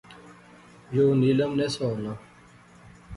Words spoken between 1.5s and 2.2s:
نہسا ہونا